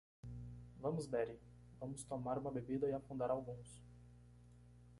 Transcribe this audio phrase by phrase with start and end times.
[0.79, 1.37] Vamos Betty?
[1.79, 3.79] vamos tomar uma bebida e afundar alguns.